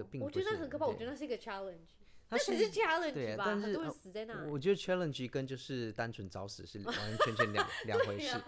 [0.00, 0.38] 个并不是。
[0.38, 1.78] 我觉得很可怕，我觉得那是一个 challenge，
[2.28, 3.44] 那才是 challenge 吧？
[3.44, 4.46] 很多人死在那。
[4.48, 8.40] 我觉得 challenge 跟就是单纯找死是完完全全两 两回事。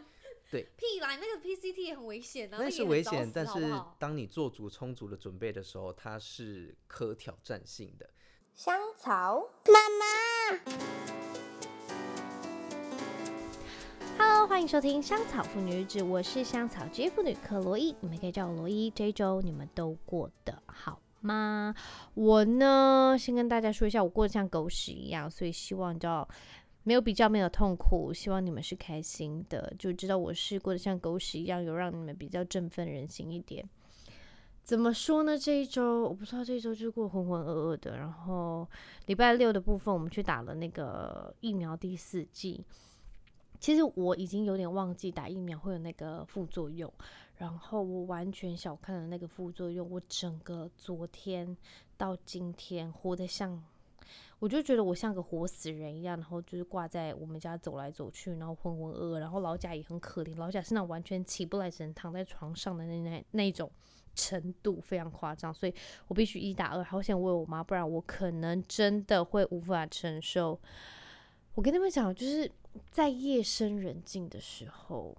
[0.51, 2.59] 对，屁啦，那个 PCT 也很危险啊。
[2.61, 3.53] 那是危险，但是
[3.99, 8.11] 当你做足充足的准备的时候，它是可挑战性的。
[8.53, 10.05] 香草妈妈
[14.19, 18.91] ，Hello，欢迎收听香草妇女日志，我是香草职业妇女克罗伊，你们可以叫我罗伊。
[18.91, 21.75] 这一周你们都过得好吗？
[22.15, 26.29] 我呢，先跟大家说一下，我过得像狗屎一样，所以希望叫。
[26.85, 33.65] 没有比较，没有痛苦，希望你们是开心的，就知道我是过得像狗屎一样，有让你们比较振奋人心一点。
[34.65, 35.39] 怎么说呢？
[35.39, 37.99] 这一周我不知道，这一周就过浑浑噩噩的。
[37.99, 38.69] 然后
[39.07, 42.65] 礼拜六的部分，我们去打了那个疫苗第四剂。
[43.61, 46.93] 其实我已经有点忘记打疫苗会有那个副作用，
[47.43, 49.91] 然后我完全小看了那个副作用。
[49.91, 51.57] 我整个昨天
[51.97, 53.61] 到今天活得像。
[54.39, 63.69] 我就觉得我像个活死人一样，然后就是挂在我们家走来走去，然后浑浑噩噩，然后老贾也很可怜，老贾是那种完全起不来，只能躺在床上的那那那种
[64.15, 65.75] 程度，非常夸张，所以
[66.07, 70.61] 我必须一打二，好想喂我妈，不然我可能真的会无法承受。
[71.55, 72.49] 我跟你们讲，就是
[72.93, 75.17] 在夜深人静的时候，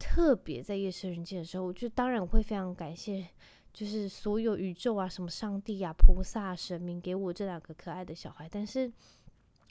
[0.00, 3.28] 特别在夜深人静的时候，我就当然会非常感谢。
[3.72, 8.90] 就是所有宇宙啊，什么上帝啊、菩萨、神明给我这两个可爱的小孩，但是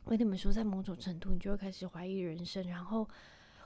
[0.06, 2.66] 我跟你们说，在某种程度，你就会开始怀疑人生。
[2.70, 3.06] 然后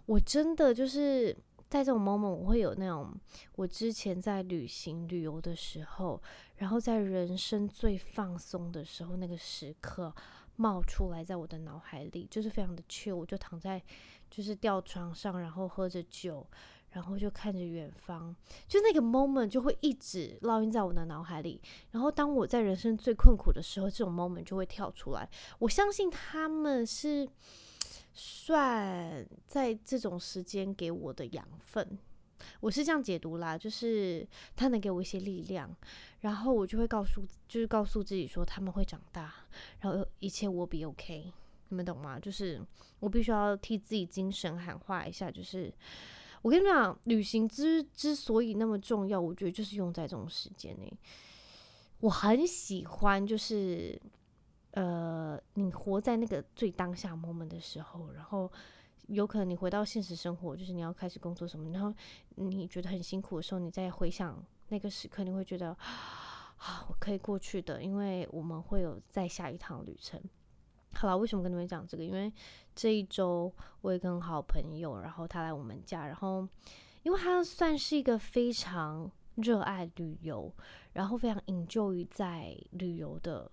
[0.07, 1.31] 我真的就是
[1.69, 3.13] 在这种 moment，我会有那种
[3.57, 6.19] 我之前在旅行旅游的时候，
[6.55, 10.11] 然后在人生最放松的时候，那个时刻
[10.55, 13.81] 冒出来，在我的脑海里，就是非常的 chill，我就躺在
[14.29, 16.45] 就是吊床上，然后喝着酒。
[16.93, 18.35] 然后就看着远方，
[18.67, 21.59] 就那个 moment 就会一直烙印在我的脑海里。
[21.89, 25.27] 然后当我在人生最困苦的时候，这种 moment 就会跳出来。
[25.57, 27.27] 我相信他们是
[28.13, 31.97] 算在这种时间给我的养分，
[32.59, 35.69] 我是这样解读啦，就是他能给我一些力量，
[36.21, 39.33] 然后我就会告诉，就是告诉自己说他们会长大，
[39.79, 41.31] 然后一切我比 OK，
[41.69, 42.19] 你们懂吗？
[42.19, 42.61] 就是
[42.99, 45.73] 我必须要替自己精神喊话一下，就是。
[46.43, 50.91] 我跟你们讲，旅行之之所以那么重要，我觉得就是用在这种时间内。
[52.01, 53.97] 我很喜欢，就是
[54.71, 58.51] 呃，你活在那个最当下 moment 的时候，然后
[59.07, 61.93] 有可能你回到现实生活，就是你要开始工作什么，然后
[62.35, 65.69] 你觉得很辛苦的时候，你再回想那个时刻，你会觉得
[66.57, 70.21] 啊，我可以过去的，因为我们会有再下一趟旅程。
[70.95, 72.03] 好了，为什么跟你们讲这个？
[72.03, 72.31] 因为
[72.75, 76.47] 这一周我也跟好朋友，然后他来我们家，然后
[77.01, 80.53] 因为他算是一个非常热爱旅游，
[80.93, 83.51] 然后非常 enjoy 在旅游的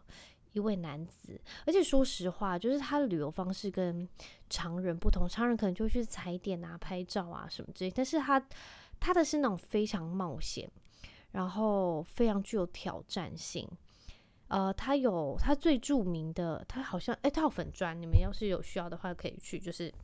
[0.52, 1.40] 一位男子。
[1.66, 4.06] 而且说实话，就是他的旅游方式跟
[4.50, 8.44] 常人不同，常人可能就会去踩点啊、拍照啊什么之类，但是他
[8.98, 10.70] 他的是那种非常冒险，
[11.30, 13.66] 然后非常具有挑战性。
[14.48, 19.94] 呃，他有他最著名的，他好像哎，他有粉砖，你们要是有需要的话，可以去就是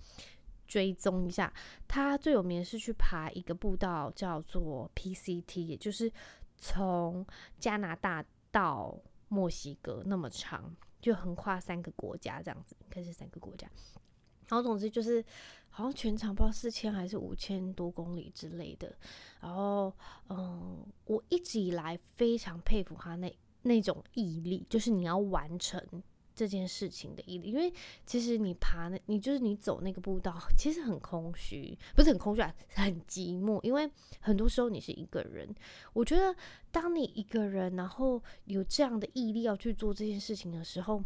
[0.68, 1.52] 追踪一下。
[1.88, 6.12] 他最有名的是去爬一个步道，叫做 PCT，也就是
[6.56, 7.26] 从
[7.58, 8.96] 加拿大到
[9.26, 13.68] 墨西哥那么长，就横跨三个国家这样子，应该是三个国家。
[14.48, 15.24] 然后总之就是
[15.70, 18.94] 好像全长不知道四千还是五千多公里之类的。
[19.40, 19.92] 然后
[20.28, 23.34] 嗯，我一直以来非常佩服他那。
[23.62, 25.84] 那种毅力，就是你要完成
[26.36, 27.48] 这件事情的毅力。
[27.48, 27.72] 因为
[28.04, 33.60] 其实你爬那，你就是你走那个步道，其实很空虚，不是很空虚啊，很寂寞。
[33.64, 33.90] 因为
[34.20, 35.52] 很多时候你是一个人。
[35.92, 36.32] 我觉得，
[36.70, 41.02] 当你一个人，然后有这样的毅力要去做这件事情的时候，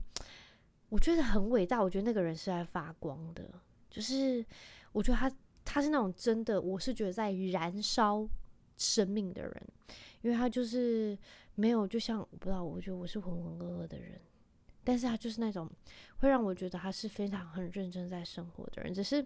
[0.91, 1.83] 我觉得很伟大。
[1.83, 3.51] 我觉得那个人是在发光的，
[3.89, 4.45] 就是
[4.93, 5.33] 我觉得他
[5.65, 8.29] 他是那种真的，我是觉得在燃烧
[8.77, 9.69] 生命的人，
[10.21, 11.19] 因为他就是。
[11.57, 14.19] 没有，就像我不知道，我觉得我是浑浑噩噩的人，
[14.83, 15.69] 但是他就是那种
[16.19, 19.23] 会让我觉得他是非常很认真在生活的人，只是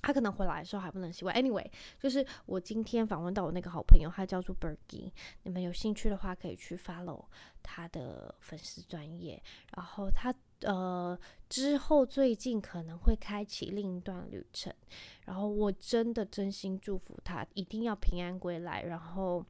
[0.00, 1.36] 他可能回来的时候还不能习惯。
[1.36, 1.68] Anyway，
[2.00, 5.10] 就是我今天访问到我那个好朋友，他叫做 Bergie，
[5.42, 7.26] 你们有兴趣的话可以去 follow
[7.62, 9.42] 他的粉丝专业，
[9.76, 10.34] 然后他。
[10.60, 11.18] 呃，
[11.48, 14.72] 之后最近可能会开启另一段旅程，
[15.26, 19.44] 然后我真的真心祝福他一定要平安归来，然后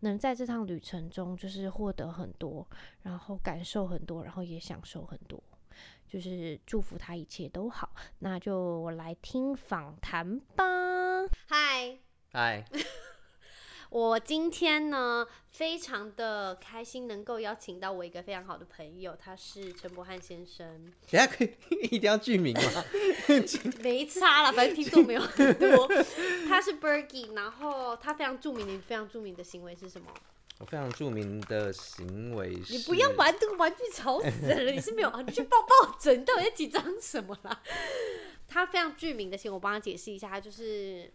[0.00, 2.66] 能在这趟旅程中就是获得很多，
[3.02, 5.42] 然后感受很多，然后也享受很多，
[6.06, 7.94] 就是祝福他一切都好。
[8.20, 10.64] 那就我来听访谈吧。
[11.46, 11.98] 嗨，
[12.32, 12.64] 嗨。
[13.92, 20.90] 我今天呢，非常的开心，能够邀请到我一个非常好的朋友，他是陈柏翰先生。
[21.10, 21.50] 等下可以
[21.92, 22.84] 一定要剧名吗？
[23.84, 25.86] 没差了，反正听众没有很多。
[26.48, 30.06] 他是 Bergie，然后他非常著名的、非常著名的行为是什么？
[30.58, 32.72] 我非常著名的行为是……
[32.72, 34.70] 你不要玩这个玩具，吵死了！
[34.70, 35.20] 你是没有啊？
[35.20, 37.62] 你去抱抱枕，你到底在紧张什么啦？
[38.48, 41.12] 他非常著名的行为，我帮他解释一下，他就是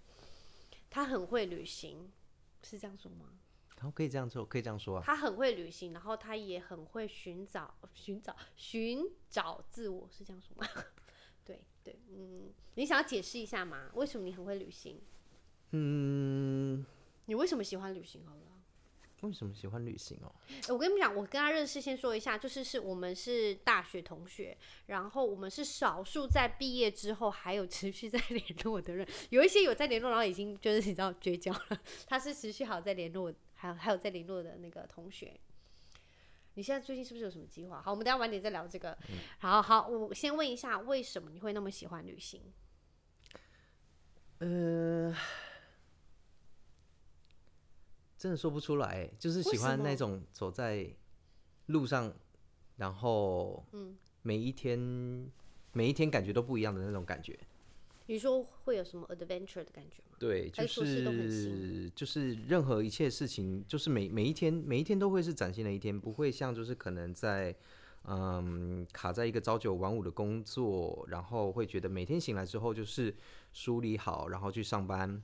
[0.92, 2.12] 他很会旅行，
[2.63, 3.27] 是这样说吗？
[3.77, 5.04] 然后可以这样做，可以这样说啊。
[5.06, 10.68] 他很会旅行，然后他也很会寻找、寻找、寻找自我，是这样说吗？
[11.45, 13.92] 对对，嗯，你想要解释一下吗？
[13.94, 15.00] 为什么你很会旅行？
[15.71, 16.83] 嗯，
[17.25, 18.25] 你为什么喜欢旅行？
[18.25, 18.42] 好了。
[19.28, 20.34] 为什么喜欢旅行哦？
[20.70, 31.82] 我跟你们讲，我跟他认识，先说一下，就是是我们是大学同学，然后我们是少数在毕业之后还有持续在联络的人，有一些有在联络，然后已经就是你知道绝交了。
[32.08, 35.38] 他是持续好在联络，还有 还有在联络的那个同学。
[36.54, 37.82] 你现在最近是不是有什么计划？
[37.82, 38.98] 好，我们等下晚点再聊这个。
[39.10, 42.42] 嗯、好好，我先问一下，为什么你会那么喜欢旅行？
[44.40, 45.16] 呃。
[48.18, 50.90] 真的说不出来，就是喜欢那种走在
[51.68, 52.12] 路上，
[52.78, 55.31] 然后嗯每一天、嗯、
[55.72, 57.38] 每一天感觉都不一样的那种感觉。
[58.08, 60.16] 你说会有什么 adventure 的感觉吗？
[60.18, 67.54] 对，就是就是任何一切事情，就是每每一天每一天都会是崭新的一天，不会像就是可能在
[68.06, 73.14] 嗯卡在一个朝九晚五的工作，然后会觉得每天醒来之后就是
[73.52, 75.22] 梳理好，然后去上班。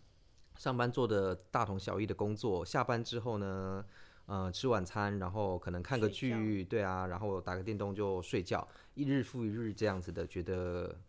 [0.58, 3.84] 上班做的大同小异的工作，下班之后呢，
[4.26, 11.00] 呃，吃晚餐，然后可能看个剧，对啊，然后打个电动就睡觉，一日复一日这样子的，觉得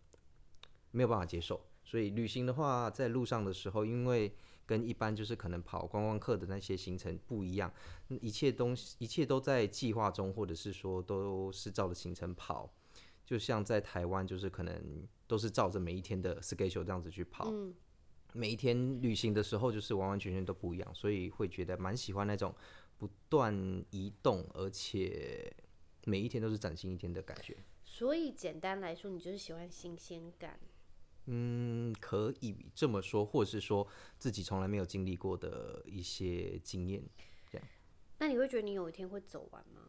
[0.91, 1.61] 没有办法接受。
[1.85, 4.35] 所以旅行的话，在路上的时候，因为
[4.67, 7.71] 跟一般就是可能跑观光客的那些行程不一样，
[8.09, 12.73] 一切东西一切都在计划中，或者是说都是照着行程跑，
[13.27, 17.51] 就像在台湾，就是可能都是照着每一天的 schedule 这样子去跑。
[17.51, 17.75] 嗯
[18.35, 22.53] 每一天旅行的时候，就是完完全全都不一样，所以会觉得蛮喜欢那种
[22.99, 23.55] 不断
[23.91, 25.51] 移动，而且
[26.05, 27.57] 每一天都是崭新一天的感觉。
[27.85, 30.59] 所以简单来说，你就是喜欢新鲜感。
[31.27, 33.87] 嗯，可以这么说，或者是说
[34.19, 37.03] 自己从来没有经历过的一些经验，
[37.49, 37.67] 这样。
[38.19, 39.83] 那你会觉得你有一天会走完吗？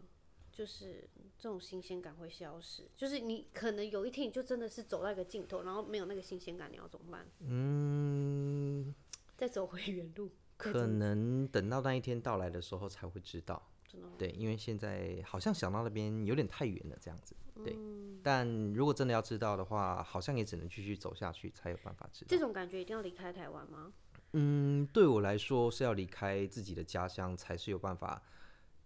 [0.56, 1.06] 就是
[1.38, 7.28] 这种新鲜感会消失，就是你可能有一天你就真的是走到一个尽头，然后没有那个新鲜感，你要怎么办？
[7.42, 8.96] 嗯，
[9.36, 10.31] 再走回原路。
[10.56, 13.62] 可能等到那一天到来的时候才会知道。
[13.86, 14.07] 真的？
[14.18, 17.36] 对，因为现在好像想到那边有点太远了，这样子。
[17.56, 17.74] 对。
[17.78, 18.22] 嗯。
[18.24, 22.28] 但如果真的要知道的话，好像也只能继续走下去才有办法知道。
[22.30, 23.92] 这种感觉一定要离开台湾吗？
[24.31, 28.24] 嗯，对我来说是要离开自己的家乡才是有办法。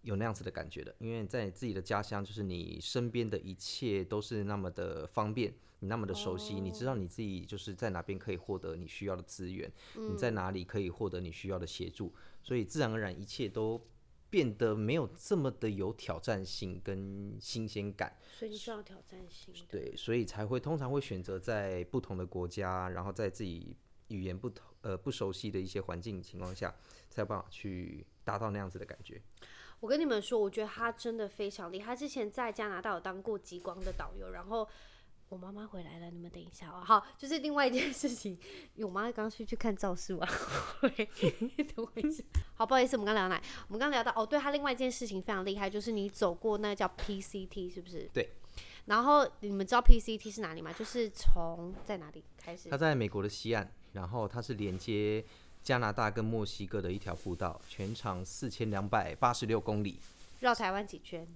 [0.02, 13.86] 有那样子的感觉的，因为在自己的家乡，就是你身边的一切都是那么的方便，你那么的熟悉，你知道你自己就是在哪边可以获得你需要的资源，你在哪里可以获得你需要的协助，所以自然而然一切都
[14.30, 18.16] 变得没有这么的有挑战性跟新鲜感。
[18.30, 19.54] 所以你需要挑战性。
[19.68, 23.76] 对，所以才会通常会选择在不同的国家，然后在自己
[24.08, 26.74] 语言不同呃不熟悉的一些环境情况下，
[27.10, 29.20] 才有办法去达到那样子的感觉。
[29.80, 31.86] 我跟你们说，我觉得他真的非常厉害。
[31.86, 34.68] 他之前在加拿大有当过极光的导游，然后
[35.30, 36.82] 我妈妈回来了，你们等一下哦。
[36.84, 38.32] 好，就是另外一件事情，
[38.74, 40.28] 因为我妈刚刚去去看赵氏晚
[40.80, 40.90] 会，
[41.74, 42.22] 等我一下。
[42.54, 43.42] 好，不好意思，我们刚聊到哪？
[43.68, 48.08] 我们刚聊到哦，对，他另外一件事情非常厉害，就是你走过那个叫 PCT 是不是？
[48.12, 48.30] 对。
[48.86, 50.72] 然后你们知道 PCT 是哪里吗？
[50.72, 52.68] 就是从在哪里开始？
[52.68, 55.24] 他在美国的西岸，然后它是连接。
[55.62, 59.98] 加拿大跟墨西哥的一条步道，全长四千两百八十六公里，
[60.40, 61.26] 绕台湾几圈？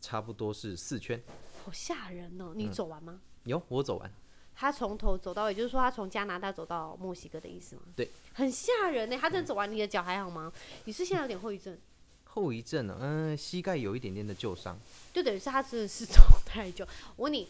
[0.00, 1.22] 差不多是四圈。
[1.64, 2.52] 好吓人哦！
[2.54, 3.20] 你走完吗？
[3.44, 4.12] 嗯、有，我走完。
[4.54, 7.82] 他从头走到尾，就是说他从加拿大走到墨西哥的意思吗？
[7.94, 8.10] 对。
[8.34, 10.52] 很吓人呢，他真的走完，你的脚还好吗？
[10.84, 11.78] 你是现在有点后遗症？
[12.24, 12.98] 后遗症呢？
[13.00, 14.78] 嗯，膝盖有一点点的旧伤。
[15.12, 16.84] 就等于是他真的是走太久。
[17.16, 17.48] 我问你。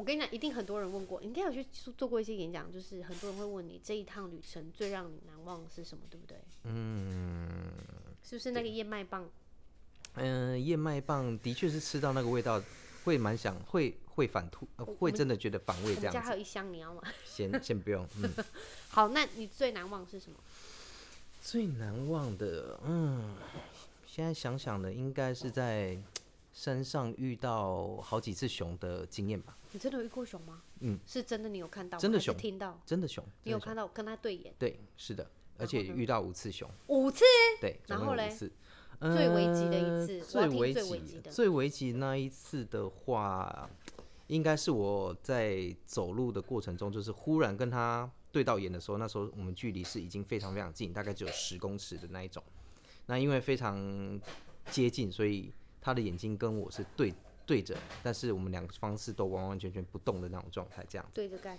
[0.00, 1.62] 我跟你讲，一定很多人问过，你应该有去
[1.94, 6.38] 做过一些演讲，就是很多人会问你这一趟旅程最让你难忘的是什么，对不对？
[6.64, 7.70] 嗯，
[8.22, 9.28] 是不是那个燕麦棒？
[10.14, 12.62] 嗯、呃，燕麦棒的确是吃到那个味道
[13.04, 16.18] 会蛮想，会会反吐，呃、会真的觉得反胃这样子。
[16.18, 17.02] 家还有一箱，你要吗？
[17.26, 18.08] 先先不用。
[18.22, 18.30] 嗯，
[18.88, 20.38] 好，那你最难忘是什么？
[21.42, 23.36] 最难忘的，嗯，
[24.06, 25.98] 现在想想的应该是在
[26.52, 29.56] 山上遇到好几次熊的经验吧。
[29.72, 30.62] 你真的有遇过熊吗？
[30.80, 31.98] 嗯，是真的，你有看到？
[31.98, 32.80] 真的熊，听到？
[32.84, 34.54] 真的熊，你有看到跟他对眼？
[34.58, 37.24] 对，是的，而且遇到五次熊，五次，
[37.60, 38.34] 对，然后嘞。
[39.00, 43.70] 最危急的一次最危急最危急的最危急那一次的话，
[44.26, 52.44] 应该是我在走路的过程中，就是忽然跟他对到眼的时候，那时候我们距离是已经非常非常近，大概只有十公尺的那一种。
[53.06, 54.20] 那因为非常
[54.70, 57.12] 接近，所以他的眼睛跟我是对
[57.46, 61.12] 对着，但是我们两个方式都完完全全不动的那种状态，这样子。
[61.14, 61.58] 对着干。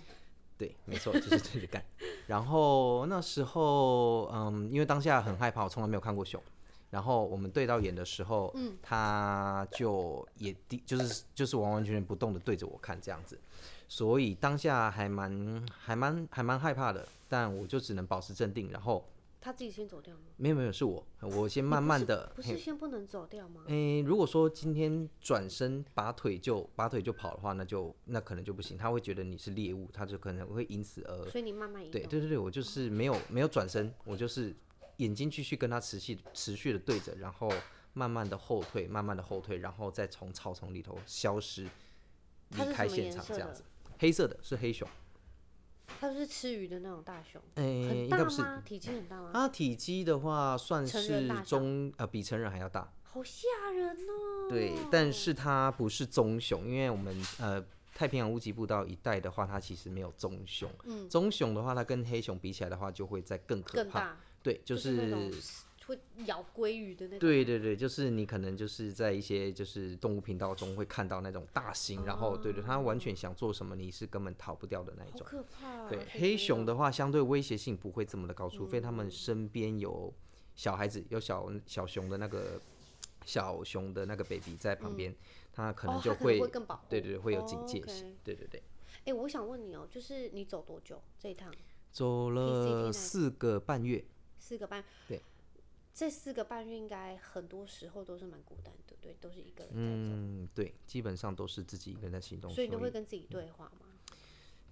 [0.58, 1.84] 对，没错，就是对着干。
[2.28, 6.40] 然后那时候，嗯，因为当下很害怕，我从来没有看过熊。
[6.90, 13.40] 然后我们对到眼的时候，嗯，他就也低，就是就是完完全全不动的对着我看这样子，
[13.88, 19.02] 所以当下还蛮还蛮还蛮害怕的，但我就只能保持镇定，然后
[19.42, 20.22] 他自己先走掉吗？
[20.36, 23.64] 没有没有，是我，我先慢慢的，不是先不能走掉吗？
[23.66, 31.90] 诶，如果说今天转身拔腿就拔腿就跑的话，那就那可能就不行，他会觉得你是猎物，他就可能会因此而，所以你慢慢移。
[31.90, 34.54] 对对对对，我就是没有没有转身，我就是。
[34.98, 37.50] 眼睛继续跟他持续持续的对着，然后
[37.94, 41.66] 慢慢的后退，慢慢的后退，然后再从草丛里头消失，
[42.50, 43.64] 离开现场这样子。
[43.98, 44.86] 黑色的是黑熊，
[46.00, 47.62] 它是吃鱼的那种大熊，哎？
[47.62, 49.30] 应该不是，体积很大吗？
[49.32, 54.48] 它体积的话算是中呃比成人还要大，好吓人哦。
[54.48, 60.68] 对，但是它不是棕熊，因为我们呃太平洋屋脊步道一带的话，它其实没有棕熊。
[60.84, 64.16] 嗯，棕熊的话，它跟黑熊比起来的话，就会再更可怕。
[64.42, 65.30] 对，就是、就是、那种
[65.86, 67.18] 会咬鲑鱼的那种。
[67.18, 75.20] 对对对，就是你可能就是在一些就是动物频道中会看到那种大型，哦、然后对对，它完全想做什么，你是根本逃不掉的那一种。
[75.20, 75.88] 好可怕、啊。
[75.88, 80.12] 对，黑熊的话相对威胁性不会这么的高，除非他们身边有
[80.54, 82.60] 小孩子，有小小熊的那个
[83.24, 85.14] 小熊的那个 baby 在旁边，
[85.52, 86.82] 它、嗯、可能就会，哦、会更保护。
[86.88, 88.06] 对对对，会有警戒哦、性。
[88.08, 88.62] okay、对对对。
[88.98, 91.52] 哎、欸，我想问你哦，就是你走多久这一趟？
[91.90, 94.04] 走了四个半月。
[94.38, 95.22] 四个半，对，
[95.94, 100.16] 这四个半月应该很多时候都是蛮孤单的，对，都是一个人在走。
[100.16, 102.50] 嗯，对，基本上都是自己一个人在行动。
[102.50, 103.88] 所以你都会跟自己对话吗？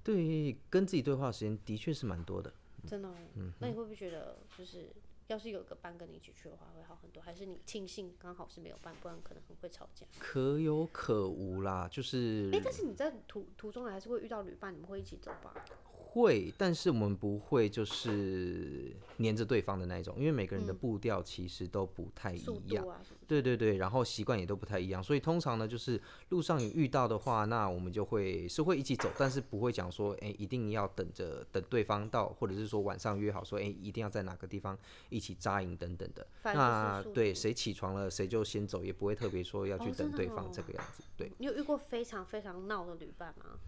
[0.03, 2.53] 对，跟自己对话的时间的确是蛮多的。
[2.89, 4.89] 真的哦，嗯，那你会不会觉得，就是
[5.27, 7.23] 要是有个伴跟你一起去的话，会好很多？
[7.23, 10.07] 还是你庆幸刚好是没有伴，不然可能很会吵架？
[10.19, 12.49] 可有可无啦，就是。
[12.51, 15.55] 哎、欸，但是你在途途中还是会遇到旅伴，你们会一起走吧？
[16.13, 22.85] 会，但是我们不会就是黏着对方的那一种，因为每个人的步调其实都不太一样。
[22.89, 26.01] 啊、对对对，然后习惯也都不太一样，所以通常呢，就是
[26.31, 34.77] 路上有遇到的话，那我们就会是会一起走，但是不会讲说，哎，一定要等着等对方到，或者是说晚上约好说，哎，一定要在哪个地方
[35.11, 36.27] 一起扎营等等的。
[36.43, 41.03] 那对，谁起床了，谁就先走，也不会特别说要去等对方这个样子。
[41.03, 43.61] 哦、对，你有遇过非常非常闹的旅伴吗？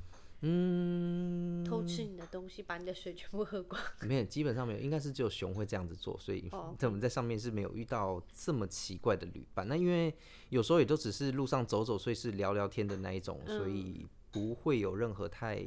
[0.45, 3.81] 嗯，偷吃你的东西，把你的水全部喝光。
[4.03, 9.67] 没有，基本上没有，应该是只有熊会这样子做，所以 在我们在上面是没有遇到这么奇怪的旅伴。
[9.69, 10.13] 那因为
[10.49, 15.65] 有时候也都只是路上走走，所以是聊聊天的那一种，嗯、所以不会有任何太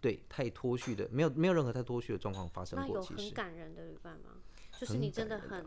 [0.00, 2.88] 对太脱序的，没有没有任何太脱序的状况发生过。
[2.88, 4.40] 那有很感人的旅伴吗？
[4.78, 5.66] 就是你真的很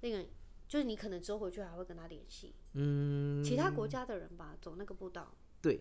[0.00, 0.26] 那个，
[0.66, 2.52] 就是你可能之后回去还会跟他联系。
[2.72, 5.32] 嗯，其他国家的人吧，走那个步道。
[5.62, 5.80] 对。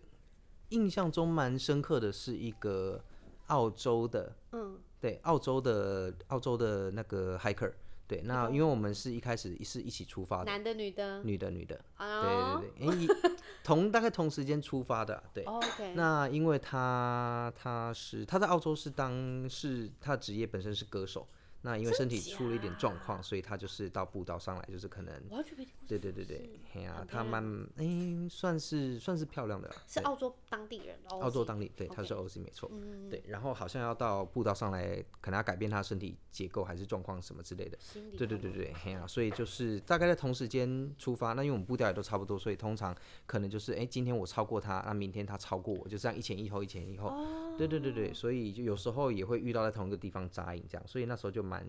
[0.70, 3.04] 印象中蛮深刻的是一个
[3.48, 7.72] 澳洲的，嗯，对，澳洲的澳洲的那个 hiker，
[8.08, 21.28] 对，那因为我们是一开始是一起出发的，男的女的，女的女的，哦、对对对，欸、 同大概同时间出发的、啊，对、哦 okay、那因为他他是他在澳洲是当是他职业本身是歌手。
[21.62, 25.14] 那因为身体出了一点状况，所以他就是到步道上来，就是可能，
[25.88, 27.44] 对对对对，嘿呀，他蛮
[27.76, 27.86] 哎，
[28.30, 32.72] 算是算是漂亮的，是澳洲当地人，澳洲当地，对，他是 OZ 没错，
[33.10, 37.78] 对，然后好像要到步道上来，可能要改变他身体结构还是状况什么之类的，
[38.18, 47.12] 对对对对，嘿呀，所以就是大概在同时间出发，那因为我们步调也都差不多，所以通常可能就是哎，今天我超过他，那明天他超过我，就这样一前一后一前一后，
[47.58, 51.49] 对对对对，所以就有时候也会遇到在同一个地方扎营这样，所以那时候就。
[51.50, 51.66] 蛮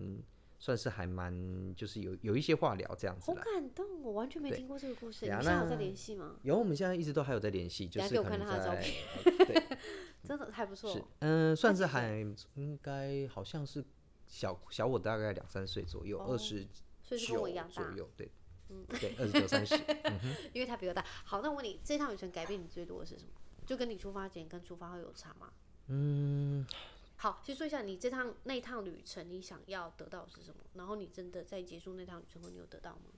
[0.59, 3.31] 算是还蛮，就是有有一些话聊这样子。
[3.31, 5.25] 好感动，我完全没听过这个故事。
[5.25, 6.35] 你们现在有在联系吗？
[6.43, 7.87] 有，我们现在一直都还有在联系。
[7.87, 8.93] 就是给我看他的照片。
[9.47, 9.77] 对，
[10.23, 10.93] 真的还不错。
[10.93, 12.23] 是，嗯，算是还
[12.53, 13.83] 应该好像是
[14.27, 16.63] 小小我大概两三岁左右，二十
[17.17, 18.07] 九左右。
[18.15, 18.29] 对，
[18.69, 19.73] 嗯，对，二十九三十。
[20.53, 21.03] 因为他比较大。
[21.23, 23.31] 好，那我问你，这趟旅程改变你最多的是什么？
[23.65, 25.49] 就跟你出发前跟出发后有差吗？
[25.87, 26.63] 嗯。
[27.21, 30.55] 好，先说一下你这趟那趟旅程，你想要得到的是什么？
[30.73, 33.11] 然后你真的在结束那趟旅程后，你有得到吗？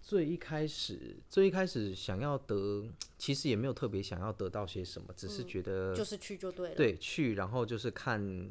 [0.00, 2.86] 最一开始，最一开始想要得，
[3.18, 6.74] 其实也没有特别想要得到些什么，只是觉得、嗯、就是去就对了。
[6.76, 8.48] 对，去，然后就是看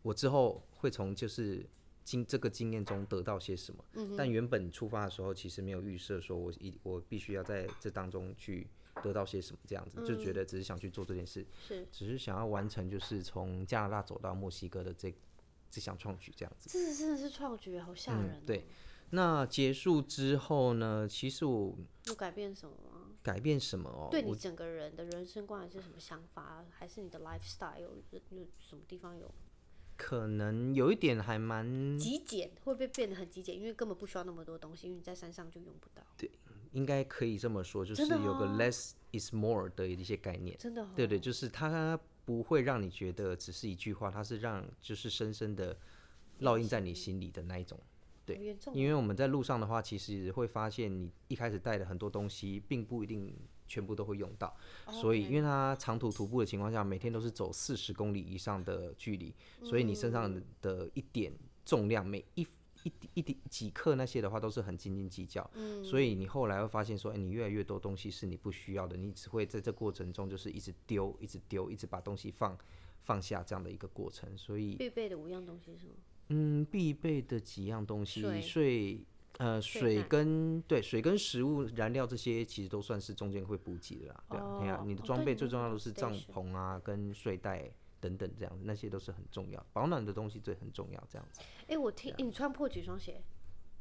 [0.00, 1.62] 我之后会从就是
[2.02, 3.84] 经这个经验中得到些什么。
[3.92, 8.66] 嗯、但原本出发的时候，其实没有预设说我一我必须要在这当中去
[9.02, 15.14] 得到些什么，这样子、嗯、就觉得只是想去做这件事，是只是想要完成就是从加拿大走到墨西哥的这
[15.70, 16.68] 这项创举这样子。
[16.68, 18.46] 这是真的是创举，好吓人、哦嗯。
[18.46, 18.66] 对，
[19.10, 21.06] 那结束之后呢？
[21.08, 21.76] 其实我
[22.06, 23.08] 有改变什么吗？
[23.22, 24.08] 改变什么哦？
[24.10, 26.64] 对你整个人的人生观还是什么想法？
[26.70, 28.20] 还是你的 lifestyle 有有
[28.58, 29.32] 什么地方有？
[29.96, 33.54] 可能有一点还蛮极简，会不会变得很极简？
[33.54, 36.02] 因为根本不需要那么多东西，因为你在山上就用不到。
[36.16, 36.30] 对，
[36.72, 40.56] 应该可以这么说，就是有个 less is more 的一些概念。
[40.58, 45.76] 真的、哦，对对，就是它不会让你觉得只是一句话，它是让就是深深的
[46.40, 47.78] 烙印在你心里的那一种。
[48.24, 53.34] 对，因为我们在路上的话，其实会发现你一开始带的很多东西，并不一定
[53.66, 54.54] 全部都会用到。
[55.00, 59.34] 所以，因为它长途徒步的情况下，每天都是走四十公里以上的距离，
[59.64, 61.32] 所以你身上的一点
[61.64, 62.46] 重量，每一
[62.84, 65.48] 一一点几克那些的话，都是很斤斤计较。
[65.82, 72.56] 所以你后来会发现说，哎，你越来越多东西是你不需要的，你只会在这过程中就是一直丢，一直丢，一直把东西放
[73.00, 74.36] 放下这样的一个过程。
[74.36, 75.94] 所以必备的五样东西是吗？
[76.28, 79.00] 嗯，必备的几样东西，水，水
[79.38, 84.24] 呃，水跟对水跟食物、燃料这些，其实都算是中间会补给的啦。
[84.28, 91.40] 对啊，你的装备最重要的是帐篷啊，哦、跟睡袋等等这样，那些都是很重要，保暖的东西最很重要这样子。
[91.62, 93.22] 哎、欸，我听、欸、你穿破几双鞋？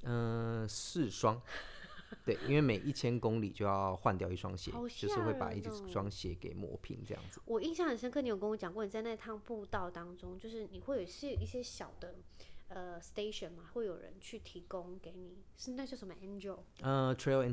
[0.03, 1.41] 嗯、呃，四双。
[2.25, 7.39] 对，因为每一千公里就要换掉一双鞋，喔、就是会把一双鞋给磨平这样子。
[7.45, 12.15] 我印象很深刻，你有跟我讲过，你在那趟步道当中，就是你会有是一些小的
[12.69, 16.57] 呃 station 嘛，会有人去提供给你，是那叫什么 angel？
[16.81, 17.45] 呃，trail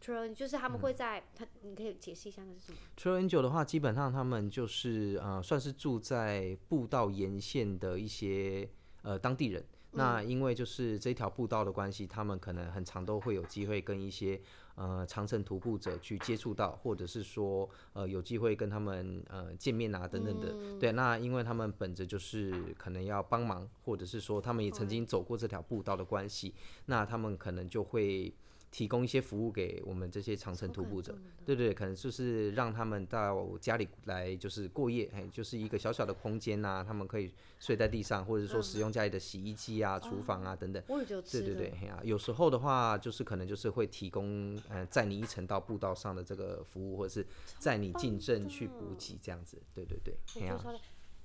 [0.00, 8.68] angel，trail 就是他们会在他，你可以解释一下那是什么？trail angel 的话，基本上他们就是呃，算是住在步道沿线的一些
[9.02, 9.64] 呃当地人。
[9.92, 14.38] 那因为就是这条步道的关系，他们可能很常都会有机会跟一些
[14.74, 20.52] 呃长城徒步者去接触到，或者是说呃有机会跟他们呃见面啊等等的。
[20.52, 28.32] 嗯、对，那因为他们本着就是可能要帮忙，或者是说他们也曾经走过这条步道的关系，那他们可能就会。
[28.70, 40.82] 提供一些服务给我们这些长城徒步者，对对，可能就是让他们到家里来，就是过夜，哎，就是一个小小的空间呐，他们可以睡在地上，或者说使用家里的洗衣机啊、厨房啊等等。
[40.86, 41.04] 对
[41.42, 47.26] 对对，啊，有时候的话，就是可能就是会提供，嗯，载你一程到步道上的这个服务，或者是
[47.58, 49.60] 载你进镇去补给这样子。
[49.74, 50.14] 对对对，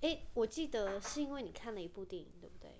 [0.02, 2.72] 哎，我记得是因为你看了一部电影，对不对？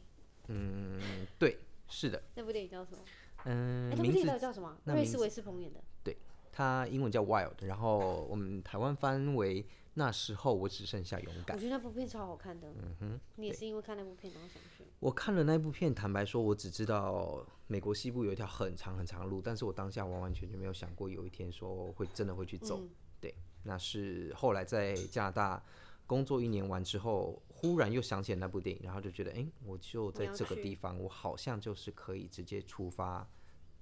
[0.48, 1.00] 嗯，
[1.40, 2.22] 对，是的。
[2.36, 3.00] 那部电影叫什么？
[3.46, 4.78] 嗯，欸、名字叫什么？
[4.86, 5.80] 瑞斯维斯彭演的。
[6.04, 6.18] 对，
[6.52, 11.56] 他英文叫 Wild，然后我们台湾翻为那时候我只剩下勇敢。
[11.56, 12.70] 我觉得那部片超好看的。
[12.70, 14.84] 嗯哼，你也是因为看那部片然后想去？
[15.00, 22.80] 我看了那部片，坦白说，我只知道美国西部有一条很长很长的路，但是我当下完完全全没有想过有一天说会真的会去走。
[22.80, 25.64] 嗯、对，那是后来在加拿大
[26.08, 33.28] 工作一年完之后，忽然又想起了那部电影，然后就觉得，哎、欸，我就在这个地方，我，好像就是可以直接出发。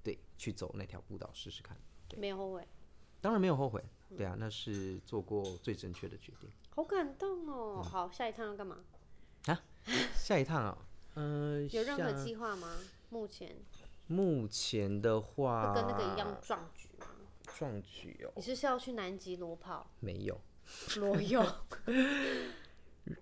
[0.04, 1.76] 对，去走那条步道试试看。
[2.18, 2.68] 没有后悔，
[3.22, 3.84] 当然没有后悔。
[4.16, 6.50] 对啊，那是做过最正确的决定。
[6.70, 7.76] 好感动哦！
[7.78, 8.78] 嗯、好，下一趟要干嘛？
[9.48, 9.62] 啊？
[10.16, 10.78] 下一趟啊？
[11.16, 12.78] 嗯、呃，有任何计划吗？
[13.10, 13.56] 目前？
[14.08, 17.08] 目前的话，跟那个一样壮举吗？
[17.58, 18.34] 壮举哦。
[18.36, 19.90] 你是是要去南极裸跑？
[20.00, 20.40] 没有。
[20.98, 21.46] 裸泳。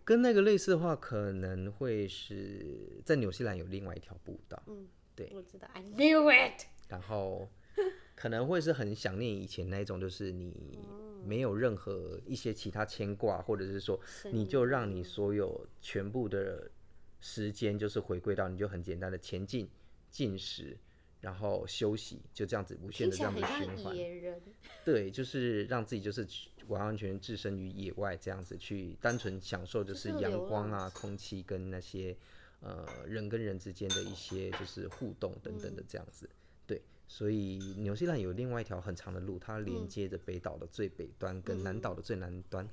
[0.04, 4.62] 跟那个类似的话，可能会是在纽西兰有另外一条步道。
[4.68, 4.88] 嗯。
[5.16, 6.64] 对，我知道，I knew it。
[6.88, 7.50] 然后
[8.16, 10.80] 可能会是很想念以前那种，就是你
[11.26, 14.00] 没有任何一些其他牵挂，或者是说，
[14.32, 16.72] 你就让你所有全部的
[17.20, 19.70] 时间就是回归到你就很简单的前进、
[20.10, 20.78] 进食，
[21.22, 23.96] 然后休息，就这样子无限的这样的循环。
[24.86, 26.28] 对，就是让自己就是
[26.68, 32.16] 完完全全置身于野外，这样子去单纯享受就是阳光啊、空气跟那些。
[32.62, 36.36] 呃，人跟人之间的一些就是互动等等的这样子，嗯、
[36.68, 42.70] 对，所以纽西兰有另外一条很长的路，它连接着北岛的最北端跟南岛的最南端，嗯、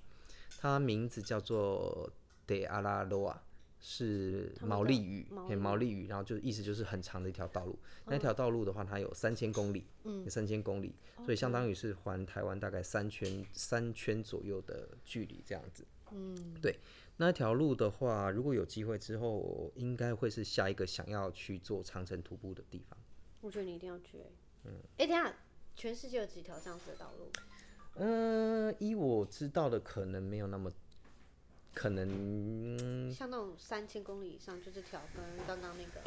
[0.58, 2.12] 它名字叫做
[2.48, 3.36] De Araroa，
[3.80, 7.78] 是毛利语，嘿，毛利语，然后就意思就是很长的一条道路。
[8.06, 16.78] 嗯、那条道路的话，它有三千公里，嗯，有三千公里，所以相当于是环台湾大概三圈三圈左右的距离这样子，嗯，对。
[17.18, 22.98] 那条路的话，如果有机会之后，应该会是下一个想要去做长城徒步的地方。
[23.40, 24.32] 我觉得你一定要去、欸。
[24.64, 25.34] 嗯，哎、欸，等下，
[25.74, 27.30] 全世界有几条这样子的道路？
[27.94, 30.70] 嗯、呃，依我知道的，可能没有那么
[31.76, 33.12] 可能。
[33.12, 36.00] 像那种三千公里以上，就这条跟刚刚那个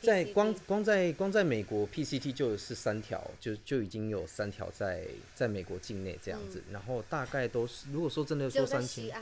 [0.00, 9.12] 在光光在光在美国 PCT 就是三条，就就已经有三条在在美国境内这样子，嗯、然后大概都是如果说真的说三千，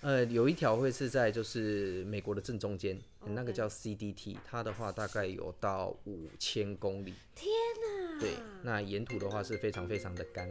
[0.00, 7.12] 呃，有一条会是在就是美国的正中间.那个叫 CDT，它的话大概有到五千公里。
[7.34, 7.50] 天
[7.82, 8.20] 哪！
[8.20, 8.30] 对，
[8.62, 10.48] 那沿途的话是非常非常的干。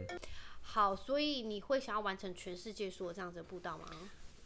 [0.60, 3.86] 好，所以你会想要完成全世界所有这样子的步道吗？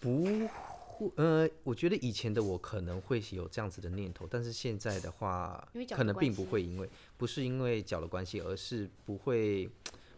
[0.01, 9.71] 不会，呃，我觉得以前的我可能会有这样子的念头，但是现在的话，可能并不会，因为不是因为脚的关系，而是不会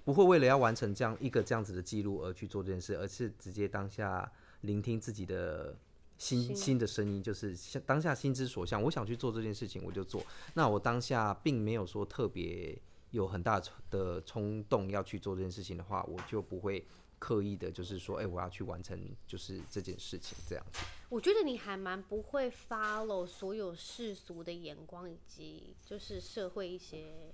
[0.05, 4.31] 不会为了要完成这样一个这样子的记录而去做这件事，而是直接当下
[4.63, 5.77] 聆听自己的
[6.17, 10.25] 心心的声音，就是当下心之所向，我想去做这件事情，我就做。
[10.55, 12.79] 那我当下并没有说特别。
[13.13, 16.83] 有很大的冲动要去做这件事情的话，我就不会
[17.23, 20.85] 刻意的，就是说，哎、欸，我要去完成就是这件事情这样子。
[21.09, 27.33] 我觉得你还蛮不会 follow 所有世俗的眼光以及就是社会一些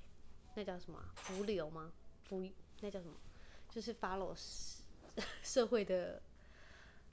[0.57, 1.91] 那叫什么浮流吗？
[2.25, 2.47] 浮
[2.81, 3.15] 那叫什么？
[3.71, 4.35] 就是 follow
[5.43, 6.21] 社会的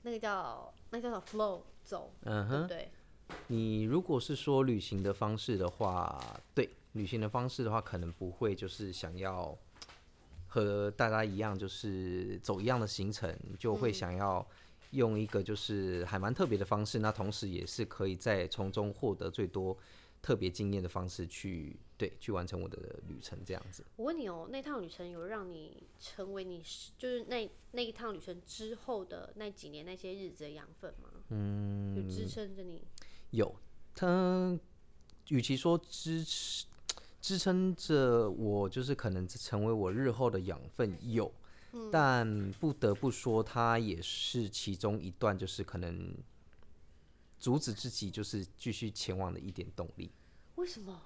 [0.02, 3.36] 那个叫那个叫什么 flow 走，嗯哼，对，对。
[3.46, 6.22] 你如果是说旅行的方式的话，
[6.54, 6.68] 对。
[6.92, 9.54] 旅行的方式的话，可能不会就是想要
[10.56, 14.46] 和大家一样，就是走一样的行程，就会想要
[14.92, 19.76] 用一个就是还蛮特别的方式，那同时也是可以在从中获得最多
[20.22, 23.84] 特别经验的方式去对去完成我的旅程这样子。
[23.96, 26.62] 我问你哦，那趟旅程有让你成为你
[26.96, 31.10] 就是那那一趟旅程之后的那几年那些日子的养分吗？
[31.28, 32.82] 嗯，有支撑着你？
[33.32, 33.54] 有，
[33.94, 34.58] 他
[35.28, 36.64] 与其说支持。
[37.26, 41.32] 支撑着我，就是可能成为我日后的养分有，
[41.72, 46.14] 嗯，但不得不说，它也是其中一段，就是可能
[47.36, 50.08] 阻止自己就是继续前往的一点动力。
[50.54, 51.02] 为什么？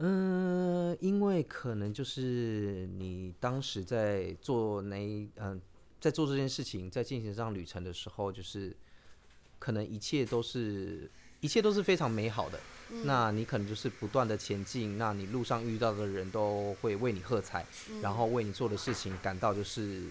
[0.00, 4.98] 嗯、呃，因为可能就是你当时在做那
[5.36, 5.60] 嗯、呃，
[5.98, 8.76] 在做这件事情，在进行这趟旅程的时候，就是
[9.58, 11.10] 可能一切都是
[11.46, 12.58] 一切都是非常美好的。
[13.04, 17.64] 那你可能就是不断的前进，那你路上遇到的人都会为你喝彩，
[18.02, 20.08] 然后为你做的事情感到就是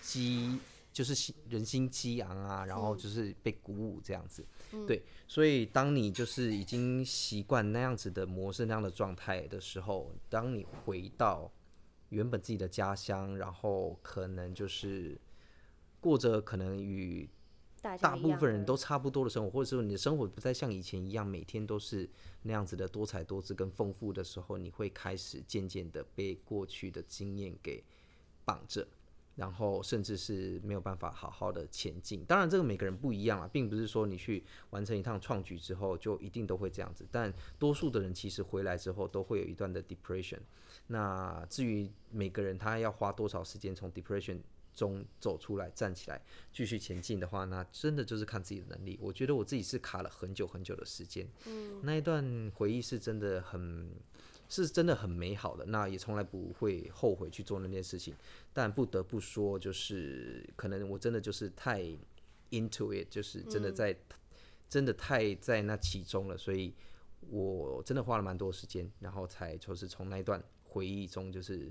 [0.00, 0.60] 激，
[0.92, 4.46] 就是人心激昂啊，然后就是被鼓舞这样子。
[4.86, 11.50] 对，所以当你就是已经习惯那样子的模式、那样的状态的时候，当你回到
[12.10, 15.20] 原本自己的家乡，然后可能就是
[16.00, 17.28] 过着可能与
[18.00, 22.08] 大部分人都差不多的生活，或者说你的生活不再像以前一样，每天都是
[22.42, 27.82] 那样子的多彩多姿跟丰富的时候，你会开始渐渐的被过去的经验给
[28.44, 28.86] 绑着，
[29.36, 32.22] 然后甚至是没有办法好好的前进。
[32.24, 37.06] 当然，这个每个人不一样啊，并不是说你去完成一趟创举之后就一定都会这样子。
[37.10, 40.40] 但多数的人其实回来之后都会有一段的 depression。
[40.88, 44.40] 那至于每个人他要花多少时间从 depression
[44.80, 46.18] 中走出来，站起来，
[46.50, 48.98] 继续前进的话，那真的就是看自己的能力。
[48.98, 53.90] 我觉得我自己是卡了很久很久的时间，嗯，那一段回忆是真的很，
[54.48, 55.66] 是真的很美好的。
[55.66, 58.14] 那也从来不会后悔去做那件事情。
[58.54, 61.82] 但不得不说，就是可能我真的就是太
[62.50, 63.98] into it，就是真的在，嗯、
[64.66, 66.38] 真的太在那其中了。
[66.38, 66.72] 所以
[67.28, 71.70] 我真的花了蛮多时间，然后才就是从那一段回忆中就是。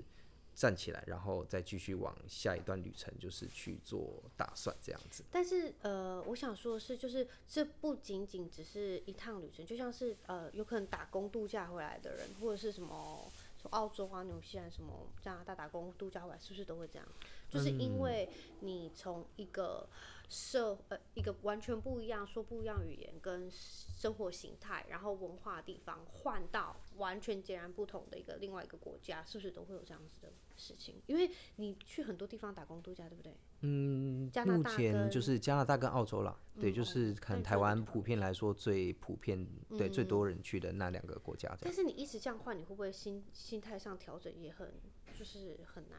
[0.54, 5.24] 站起来，然后再继续往下一段旅程，就是去做打算这样子。
[5.30, 17.06] 但是，呃，我想说的是，就是这不仅仅只是一趟旅程，就像是呃，有可能打工度假回来的人，或者是什么从澳洲啊、纽西兰什么加拿大打工度假回来，是不是都会这样？
[17.48, 18.28] 就是因为
[18.60, 19.86] 你从一个。
[20.32, 31.02] 社呃一个完全不一样，说不一样语言跟生活形态，然后文化地方换到完全截然不同的一个另外一个国家，是不是都会有这样子的事情？
[31.08, 33.34] 因为你去很多地方打工度假，对不对？
[33.62, 41.54] 嗯，目前就是加拿大跟澳洲啦，嗯、对，就是可能台湾普遍来说最普遍，嗯、对最多人去的那两个国家。
[41.60, 44.72] 但是你一直这样换，你会不会心心态上调整也很
[45.18, 45.98] 就是很难？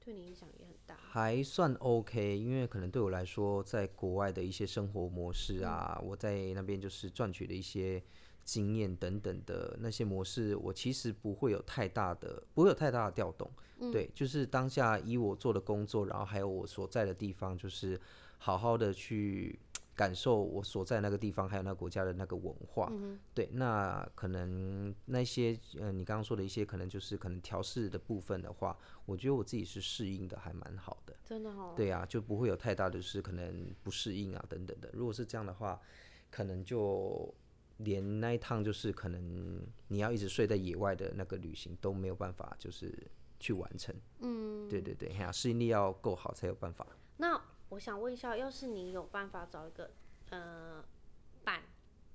[0.00, 8.02] 对你影响也很大，还算 OK，因为可能对我来说，在国外的一些生活模式啊，嗯、我在那边就是赚取的一些
[8.44, 13.50] 经验等等的那些模式，我其实不会有太大的，不会有太大的调动。
[13.78, 18.00] 嗯、对，就是当下以我做的工作，然后还有我所在的地方，就是
[18.38, 19.58] 好好的去。
[19.96, 28.76] 感受我所在那个地方，还有那个国家的那个文化，嗯、对，那可能那些呃，你刚刚说的一些，可能就是可能调试的部分的话，
[29.06, 34.90] 我觉得我自己是适应的还蛮好的，真的哦，对啊，就不会有太大的是可能不适应啊等等的。
[34.94, 35.80] 如果是这样的话，
[36.28, 37.32] 可能就
[37.78, 42.92] 连那一趟就是可能你要一直睡在野外的那个旅行都没有办法，就是
[43.40, 43.94] 去完成。
[44.20, 46.86] 嗯，对对对，呀，适应力要够好才有办法。
[47.16, 49.90] 那我想问一下，要是你有办法找一个
[50.30, 50.84] 呃
[51.42, 51.62] 伴，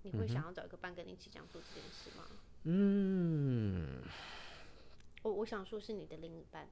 [0.04, 2.24] 你会想要找一个伴跟你一起这样做这件事吗？
[2.64, 4.02] 嗯，
[5.24, 6.68] 我我想说是你的另一半。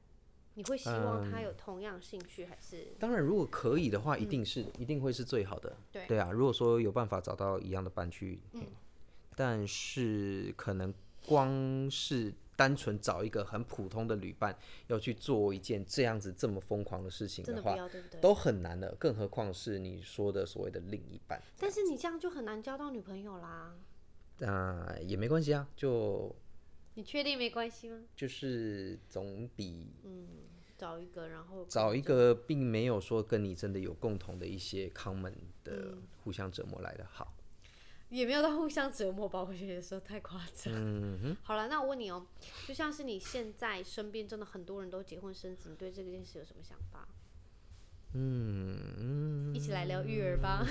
[0.58, 2.96] 你会希望他有同样兴趣，还是、嗯？
[2.98, 5.78] 当然，如果可以的话，一定是、嗯、一定会是最好的。
[5.92, 8.64] 对对啊，如果说有办法找到一样的伴侣，嗯，
[9.36, 10.92] 但是可能
[11.28, 18.96] 光是单纯找一个很普通的旅伴，要去做一件这样子这么疯狂的事情的话，的对对，都很难的。
[18.98, 21.40] 更何况是你说的所谓的另一半。
[21.60, 23.76] 但是你这样就很难交到女朋友啦。
[24.40, 24.48] 那、
[24.88, 26.36] 呃，也没关系啊，就。
[26.96, 28.00] 你确定没关系吗？
[28.16, 30.28] 就是总比嗯
[30.78, 37.34] 找一个，然后找一个并没有说跟你真的有共同的一些 common 的互相折磨来的好，
[38.10, 39.44] 也没有到互相折磨吧？
[39.44, 40.72] 我觉得说太夸张。
[40.76, 41.38] 嗯哼。
[41.42, 42.28] 好了，那我问你哦，
[42.68, 47.08] 就像是你现在身边真的很多人都结婚生子，你对这件事有什么想法？
[48.14, 50.66] 嗯，一起来聊育儿吧。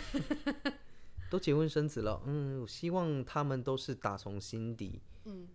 [1.29, 5.49] 都结婚生子了，嗯，我希望他们都是打从心底，嗯。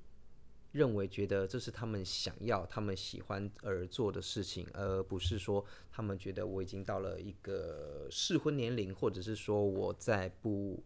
[0.72, 10.82] 认为觉得这是他们想要、他们喜欢而做的事情，而不是说他们觉得我已经到了一个适婚年龄，或者是说我再不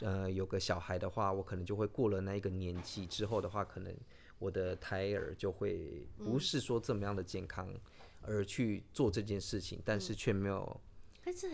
[0.00, 3.94] 呃有个小孩的话，我可能就会过了那一个年纪之后的话，可能
[4.38, 7.68] 我的胎儿就会不是说这么样的健康
[8.22, 10.80] 而去做这件事情，但是却没有。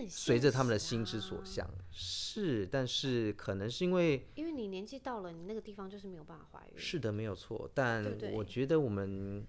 [0.09, 6.79] 随着他们的心之所向，是，但是可能是因为因为你年纪到了，你那个地方就是没有办法怀孕。
[6.79, 7.71] 是的，没有错。
[7.75, 9.47] 但我觉得我们，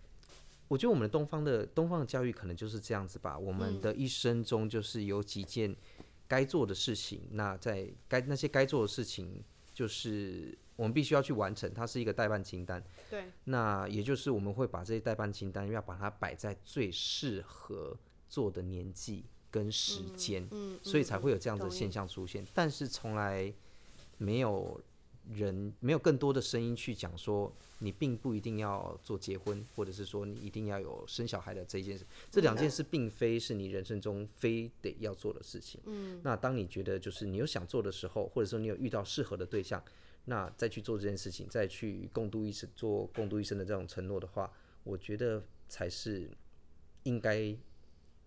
[0.67, 3.37] 我觉得我们的东方的东方的教育可能就是这样子吧。
[3.37, 5.75] 我们的一生中就是有几件
[6.27, 12.83] 该做的事情，那在该那些该做的事情，就是我们必须要去完成，它是一个代办清单。
[13.09, 13.31] 对。
[13.45, 19.25] 那也就是我们会把这些代办清单要把它摆在最适合做的年纪。
[19.55, 22.43] 跟时间，嗯嗯，所以才会有这样子的现象出现。
[22.43, 23.53] 嗯，但是从来
[24.17, 24.81] 没有
[25.33, 32.05] 人，没有更多的声音去讲说，你并不一定要做结婚，或者是说你一定要有生小孩的这一件事。
[32.29, 35.79] 这两件事并非是你人生中非得要做的事情。
[35.85, 39.81] 嗯，那当你觉得就是你有想做的时候，或者说你有遇到适合的对象，
[40.25, 44.51] 那再去做这件事情，再去共度一生，做共度一生的这种承诺的话，
[44.83, 46.29] 我觉得才是
[47.03, 47.55] 应该。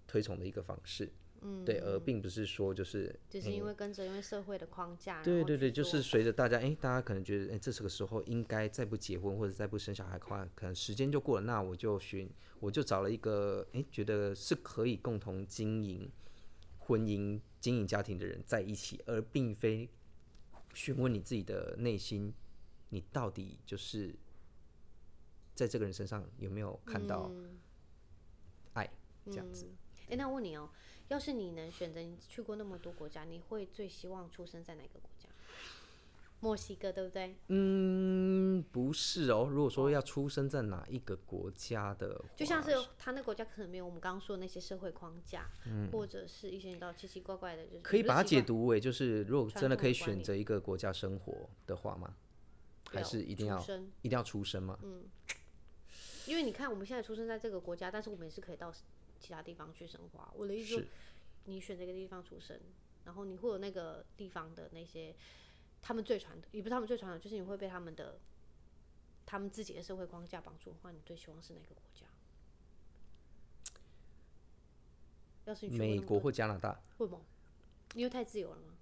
[0.08, 16.10] 推崇的一个方式，嗯，对，而并不是说就是，就是因为跟着因为社会的框架，对对对，就是随着大家，哎、欸，大家可能觉得，哎、欸，这是个时候应该再不结婚或者再不生小孩的话，可能时间就过了，那我就寻，我就找了一个，哎、欸，觉得是可以共同经营
[16.78, 19.88] 婚姻、经营家庭的人在一起，而并非
[20.74, 22.32] 询问你自己的内心，
[22.88, 24.12] 你到底就是
[25.54, 27.30] 在这个人身上有没有看到
[28.72, 28.90] 爱，
[29.26, 29.66] 这样子。
[29.66, 29.76] 嗯
[30.10, 30.68] 哎，那我问你哦，
[31.08, 35.28] 要是你能选择，你去过那么多国家，你会最希望出生在哪个国家？
[36.40, 37.34] 墨西哥，对不对？
[37.48, 39.48] 嗯，不是哦。
[39.50, 52.14] 如果说要出生在哪一个国家的，就像是他那个国家可能没有我们刚刚说的那些社会框架，嗯，或者是一些你知道奇奇怪怪的，就是可以把它解读为，就是如果真的可以选择一个国家生活的话吗？
[52.90, 53.60] 还是一定要
[54.02, 54.78] 一定要出生吗？
[54.84, 55.06] 嗯，
[56.26, 58.72] 因为你看我们现在出生在这个国家，但是我们也是可以到。
[59.18, 60.82] 其他地方去生活，我的意思说，
[61.44, 62.58] 你选这个地方出生，
[63.04, 65.14] 然后你会有那个地方的那些，
[65.82, 68.20] 他们最传统，也不是他们最传统，就是你会被他们的，
[69.26, 72.06] 他们自己的社会框架绑住的话，你最希望是哪个国家？
[75.46, 77.24] 要是美国或加拿大，为什么？
[77.94, 78.76] 因为太自由了吗？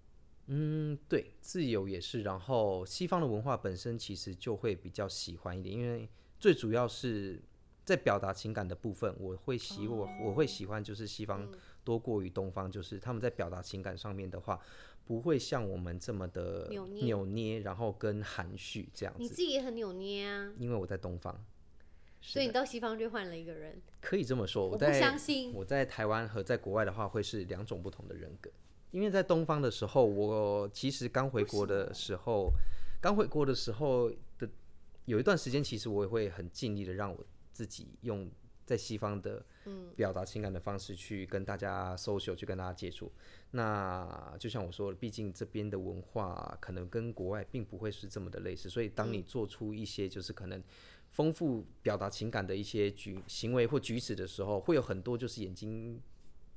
[0.47, 2.23] 嗯，对，自由也是。
[2.23, 7.43] 然后西方的文化本身其实就会比较喜欢一点，因为最主要是。
[7.87, 11.49] 在表达情感的部分，我会喜我我会喜欢就是西方
[11.85, 14.61] 多过于东方，就是他们在表达情感上面的话，
[15.07, 19.23] 不会像我们这么的扭捏，扭捏，然后跟含蓄这样子。
[19.23, 21.41] 你自己也很扭捏啊，因为我在东方，
[22.21, 23.81] 所以你到西方就换了一个人。
[24.01, 25.17] 可以这么说，我在
[25.55, 28.51] 我在台湾和在国外的话，会是两种不同的人格。
[28.91, 32.51] 因为在东方的时候，我其实刚回国的时候，
[33.01, 34.49] 刚回国的时候的
[35.05, 37.25] 有一段时间，其实我也会很尽力的让我。
[37.57, 38.31] 自己用
[38.67, 39.43] 在西方的
[39.95, 43.11] 表达情感的方式去跟大家 social，去跟大家接触。
[43.53, 50.63] 那就像我说的，毕竟这边的文化可能跟国外并不会是这么的类似，所以当你做出一些就是可能
[51.13, 55.99] 丰富表达情感的一些举行为或举止的时候，会有很多就是眼睛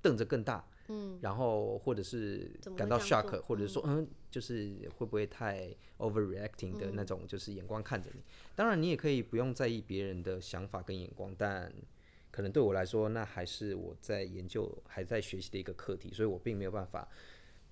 [0.02, 8.20] 瞪着更大，嗯，然后或者是感到 shock，或者是说嗯，就是会不会太 overreacting 的那种，就是眼光看着你。
[8.20, 8.24] 嗯、
[8.56, 11.72] 当然，你也可以不用在意别人的想法跟眼光，但
[12.32, 17.08] 可能对我来说，那还是我在研究、还在学习的一个课题，所以我并没有办法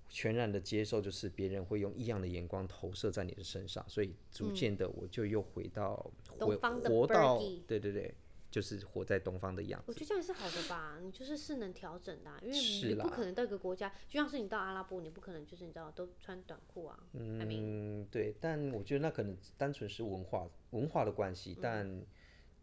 [0.09, 3.83] 全然的接受，就是别人会用异样的眼光投射在你的身上。
[3.87, 7.37] 所以逐渐的，我就又回到、嗯、回活到
[7.67, 8.13] 对对对。
[8.49, 10.97] 就是活在东方的样子，我觉得这样是好的吧。
[11.01, 16.97] 你就是是能调整的、啊，因为你不可能到一个国家，就像是你到阿拉伯，你不可能就是你知道都穿短裤啊。
[17.13, 18.35] 嗯，I mean, 对。
[18.39, 22.05] 但我觉得那可能单纯是文化文化的关系、嗯，但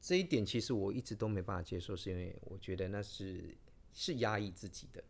[0.01, 3.55] 这一点其实我一直都没办法接受，是因为我觉得那是
[3.93, 5.05] 是压抑自己的，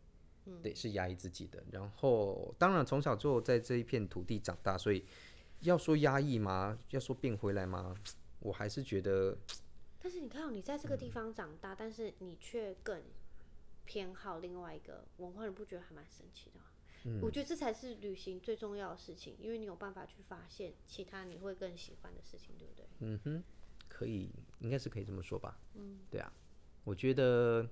[0.45, 1.63] 嗯，对，是压抑自己的。
[1.71, 5.05] 然后当然从小就在这一片土地长大，所以
[5.61, 6.77] 要说压抑吗？
[6.89, 7.95] 要说变回来吗？
[8.39, 9.37] 我还是觉得。
[10.05, 13.01] 但是你看，你在这个地方长大，嗯、但是你却更
[13.85, 16.65] 偏好另外一个文化，你不觉得还蛮神奇的吗？
[17.05, 22.85] 嗯，我觉得这才是旅行最重要的事情，因为你有办法去发现其他你会更喜欢的事情，对不对？
[22.99, 23.43] 嗯哼，
[23.89, 25.59] 可以，应该是可以这么说吧。
[25.73, 26.31] 嗯，对啊，
[26.83, 27.67] 我觉得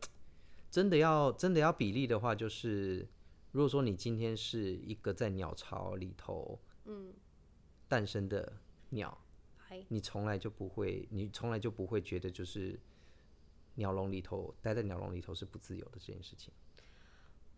[0.71, 3.07] 真的要真的要比例的话，就是
[3.51, 7.13] 如果说你今天是一个在鸟巢里头，嗯，
[7.87, 8.57] 诞生的
[8.89, 9.15] 鸟。
[9.88, 12.79] 你从来就不会，你从来就不会觉得就是
[13.75, 16.53] 鸟笼里头待在鸟笼里头是不自由的这件事情，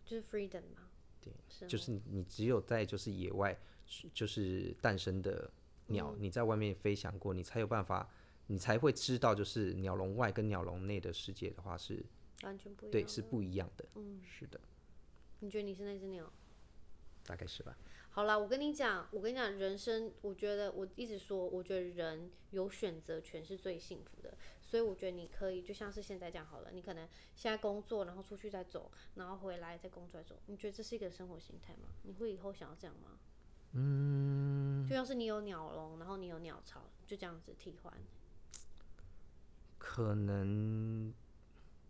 [0.04, 0.88] 就是 freedom 嘛。
[1.20, 3.58] 对，是就是你，你只有在就是野外
[4.14, 5.50] 就是诞生的
[5.88, 8.08] 鸟，嗯，你在外面飞翔过，你才有办法，
[8.46, 12.04] 你才会知道就是鸟笼外跟鸟笼内的世界的话是
[12.42, 13.84] 完全不一样，对，是不一样的。
[13.96, 14.60] 嗯，是的。
[15.40, 16.32] 你觉得你是那只鸟？
[17.24, 17.76] 大概是吧。
[18.16, 31.90] 好啦，我跟你讲，我跟你讲，人生，我觉得我一直说，我觉得人有选择权是最幸福的，所以我觉得你可以就像是现在这样好了，你可能现在工作，然后出去再走，然后回来再工作再走，你觉得这是一个生活形态吗？
[32.04, 33.18] 你会以后想要这样吗？
[33.72, 37.92] 嗯，就像是你有鸟笼，然后你有鸟巢，就这样子替换，
[39.76, 41.12] 可能，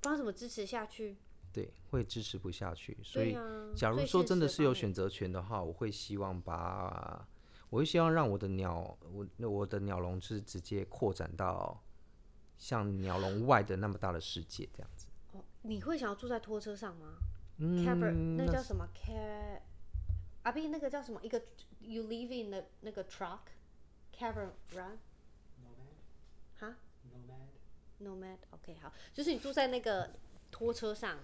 [0.01, 1.19] 不知道怎么支持下去。
[1.57, 2.95] 对，会支持不下去。
[3.03, 3.35] 所以，
[3.75, 7.27] 假如说真的是有选择权的话，我会希望把，
[7.71, 11.83] 我会希望让我的鸟，我我的鸟笼是直接扩展到
[12.59, 15.07] 像鸟笼外的那么大的世界这样子。
[15.33, 17.15] 哦，你会想要住在拖车上吗？
[17.57, 19.63] 嗯，Caber, 那叫什么？Car，
[20.43, 21.19] 阿斌，那个叫什么？
[21.23, 21.43] 一个
[21.81, 24.99] You live in the 那个 truck，Caravan？Nomad？
[26.59, 26.77] 哈
[27.11, 30.11] ？Nomad？Nomad？OK，好，就是你住在那个
[30.51, 31.19] 拖车上。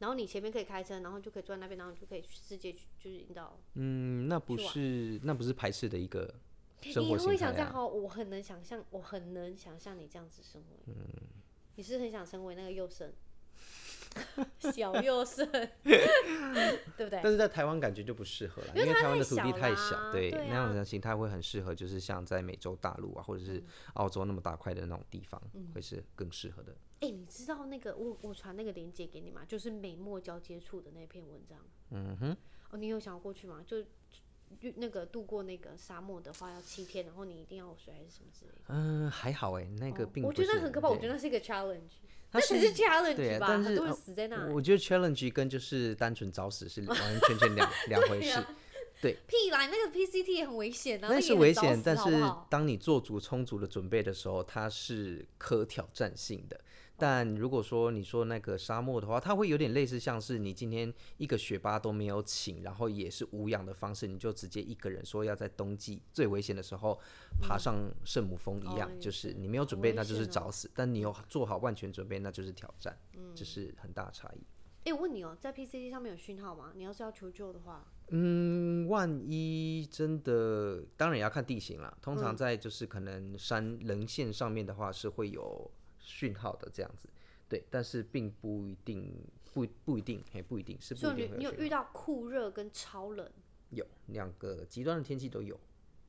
[0.00, 3.56] 然后你前面可以开车，然后就可以坐在那边，然后就可以去世界去，就是引导。
[3.74, 6.34] 嗯，那不是那不是排斥的一个
[6.80, 7.22] 生活形态啊。
[7.22, 7.72] 你会想这样？
[7.74, 10.76] 我很能想象，我很能想象你这样子生活。
[10.86, 10.94] 嗯，
[11.76, 13.12] 你是很想成为那个幼生，
[14.72, 15.46] 小幼生，
[15.82, 17.20] 对不对？
[17.22, 23.62] 但是在台湾感觉就不适合了，因为台湾的土地太小，对，那样的形态会很适合，就是像在美洲大陆啊，或者是
[23.94, 26.72] 澳洲那么大块的那种地方，嗯，会是更适合的。
[27.00, 29.42] 哎、欸，你知道那个我我传那个链接给你吗？
[29.46, 31.58] 就是美墨交接处的那篇文章。
[31.90, 32.36] 嗯哼。
[32.70, 33.64] 哦，你有想过去吗？
[33.66, 33.84] 就
[34.74, 38.60] 那个度过那个沙漠的话要七天，然后你一定要有水还是什么之类的？
[38.68, 40.40] 嗯，还好哎，那个并不是。
[40.42, 42.00] 我觉得很可怕，我觉得那是一个 challenge。
[42.32, 44.46] 那只是 challenge 吧，很多人死在那。
[44.46, 48.38] 我觉得 challenge 跟就是单纯找死是完完全全两 两回事。
[49.00, 49.16] 对。
[49.26, 51.08] 屁啦，那个 PCT 也很危险啊。
[51.10, 52.04] 那是危险，但是
[52.48, 56.60] 当你做足充足的准备的时候，它是可挑战性的。
[57.00, 67.00] 但如果说你说那个沙漠的话，它会有点类似，像是你今天一个学霸都没有请，然后也是无氧的方式，你就直接一个人说要在冬季最危险的时候
[67.40, 74.44] 爬上圣母峰一样，嗯，就是你没有准备，那就是找死；但你有做好万全准备，那就是挑战，嗯，这是很大的差异。
[74.84, 76.72] 哎，我问你哦，在 PCT 上面有讯号吗？
[76.76, 81.98] 你要是要求救的话，嗯，万一真的，当然也要看地形了。
[82.00, 85.70] 通常在就是可能山棱线上面的话，是会有。
[86.10, 87.08] 讯号的这样子，
[87.48, 89.14] 对，但是并不一定，
[89.54, 91.28] 不不一定，也，不一定是不一定。
[91.28, 93.30] 所以你有遇到酷热跟超冷？
[93.70, 95.58] 有两个极端的天气都有。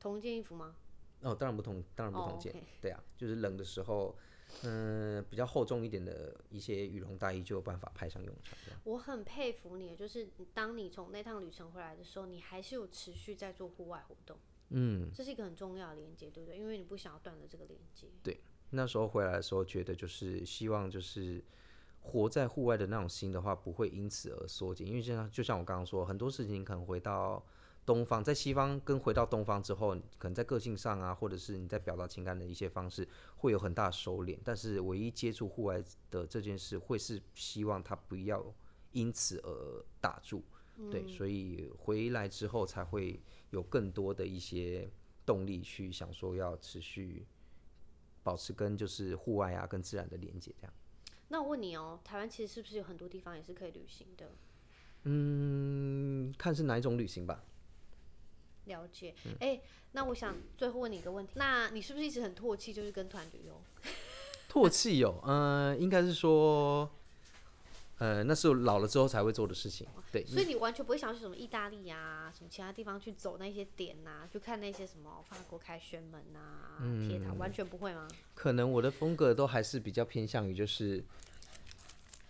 [0.00, 0.74] 同一件衣服吗？
[1.20, 2.52] 哦，当然不同，当然不同件。
[2.52, 2.62] Oh.
[2.80, 4.18] 对啊，就是冷的时候，
[4.62, 8.58] 嗯、呃，比较厚重一点的一些羽绒大衣就有办法派上用场。
[8.82, 14.36] 我很佩服你，就是当你从那趟旅程回来的时候，你还是有持续在做户外活动。
[14.70, 16.58] 嗯，这是一个很重要的连接，对不对？
[16.58, 18.08] 因为你不想要断了这个连接。
[18.24, 18.40] 对。
[18.72, 21.42] 那时候回来的时候，觉得就是希望就是
[22.00, 24.86] 活在户外的那种心的话，不会因此而缩减。
[24.86, 27.44] 因为就像就像我刚刚说，很多事情可能回到
[27.84, 33.06] 东方，在西方跟回到东方之后，可能在个性上啊，或者是你在表达情感的一些方式，
[33.36, 34.38] 会有很大的收敛。
[34.42, 38.44] 但是唯一接触户外的这件事，会是希望他不要
[38.92, 40.42] 因此而打住。
[40.78, 43.20] 嗯、对，所以回来之后才会
[43.50, 44.90] 有更多的一些
[45.26, 47.26] 动力去想说要持续
[48.22, 50.72] 保持跟就是户外啊跟自然的连接这样。
[51.28, 54.30] 那我问你哦，台湾其实是不是有很多地方也是可以旅行的？
[55.04, 57.44] 嗯，看是哪一种旅行吧。
[58.66, 59.14] 了解。
[59.24, 59.62] 哎、嗯欸，
[59.92, 63.60] 那我想最后问你一个问题，那你是不是一直很唾弃就是跟团旅游？
[64.48, 66.90] 唾弃哦，嗯、呃，应该是说。
[68.02, 70.26] 呃，那是老了之后才会做的事情，对。
[70.26, 78.08] 所以你完全不会想去什么意大利啊，什么其他地方去走那些点啊，去看那些什么法国凯旋门啊、铁、嗯、塔，完全不会吗？
[78.34, 81.04] 可能我的风格都还是比较偏向于就是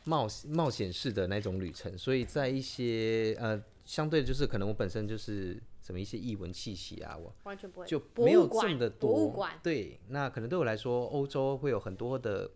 [0.05, 9.11] 冒冒险式的那种旅程，所以在一些呃相对就是可能我本身就是什么一些异文气息啊，我完全不会就没有这么的多。
[9.11, 12.51] 博物馆，对，那可能对我来说，欧洲会有很多的。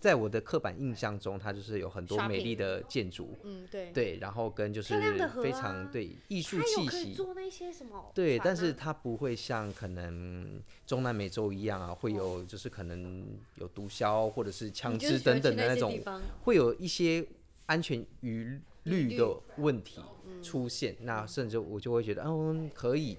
[0.00, 4.94] 在我的刻板印象中，它就是有很多美丽的建筑，嗯，对，对，然后跟就是
[5.42, 13.26] 非常对艺术气息，做那些什么，对，但是它不会像可能中南美洲一样啊，会有就是可能
[13.56, 16.00] 有毒枭或者是枪支等等的那种，
[16.44, 17.26] 会有一些
[17.66, 20.00] 安全疑虑的问题
[20.42, 23.18] 出现，那甚至我就会觉得，嗯，可以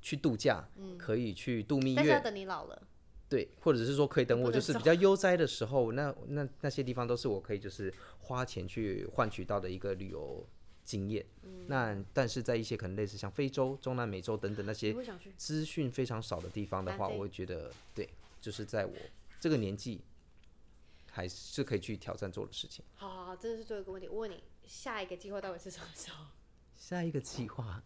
[0.00, 2.82] 去度假，可以去度蜜月，但是要等你老了。
[3.32, 10.46] 对，或者是说可以等我就是比较悠哉的时候，那那那些地方都是我可以就是花钱去换取到的一个旅游
[10.84, 11.24] 经验。
[11.42, 14.94] 嗯、那但是在一些可能类似像非洲、中南美洲等等那些
[15.38, 18.06] 资讯非常少的地方的话，我会觉得对，
[18.38, 18.92] 就是在我
[19.40, 20.02] 这个年纪
[21.10, 22.84] 还是可以去挑战做的事情。
[22.96, 26.26] 好，好，好，这是最后一个问题，我问你，下一个计划到底是什么时候？
[26.76, 27.82] 下一个计划，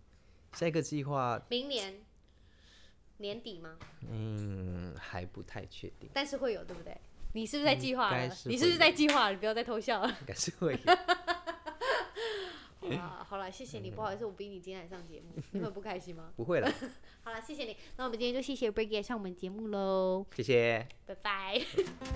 [0.55, 2.05] 下一个计划，明年。
[3.19, 3.77] 年底吗？
[4.11, 6.09] 嗯，还不太确定。
[6.13, 6.97] 但是会有，对不对？
[7.33, 8.27] 你是不是在计划了？
[8.47, 9.31] 你是不是在计划？
[9.31, 10.09] 你不要再偷笑了。
[10.09, 10.79] 应该是会。
[12.79, 13.91] 好了，好了，谢谢你。
[13.91, 16.31] 不好意思，我逼你今天来上节目， 你会不开心吗？
[16.37, 16.73] 不会了。
[17.25, 17.77] 好了，谢谢你。
[17.97, 20.25] 那我们今天就谢谢 Brigitte 上我们节目喽。
[20.37, 20.87] 谢谢。
[21.05, 21.61] 拜拜。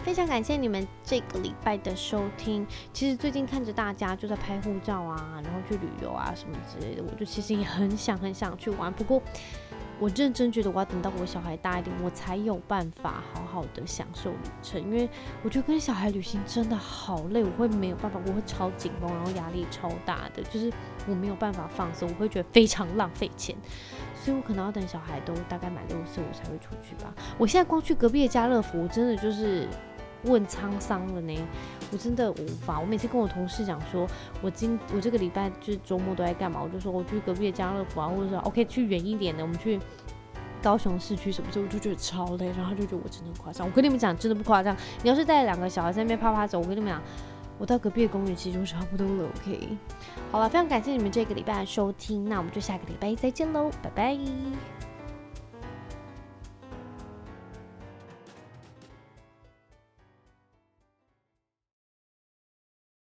[0.05, 2.65] 非常感谢你们这个礼拜的收听。
[2.93, 8.93] 其实最近看着大家就在拍护照啊，然后去旅游啊什么之类的，我就其实也很想很想去玩。
[8.93, 9.21] 不过。
[10.01, 14.81] 我认真觉得我要等到我小孩大一点，我才有办法好好的享受旅程。
[14.81, 15.07] 因为
[15.45, 20.73] 我觉得跟小孩旅行真的好累，我会没有办法，我会超紧绷，然后压力超大的，就是
[21.07, 23.55] 我没有办法放松，我会觉得非常浪费钱。
[24.15, 27.15] 所以我可能要等小孩都大概满六岁，我才会出去吧。
[27.37, 29.69] 我现在光去隔壁的家乐福，我真的就是。
[30.25, 31.35] 问沧桑了呢，
[31.91, 32.79] 我真的无法。
[32.79, 34.07] 我每次跟我同事讲说，
[34.43, 39.81] 我今我这个礼拜就是周末都在干嘛，我就说我去隔壁的家乐福啊，或者说 OK 去远一点的，我们去
[40.63, 43.67] 高雄市区什么时候，我就觉得超累，然后他就觉得我真的很夸张。
[43.67, 44.77] 我跟你们讲，真的不夸张。
[45.03, 47.01] 你要是带两个小孩在那边啪啪走，我跟你们讲，
[47.59, 49.25] 我到隔壁的公园其实就差不多了。
[49.25, 49.69] OK，
[50.31, 54.80] 好了，非常感谢你们这个礼拜的收听，那我们就下个礼拜再见喽，拜拜。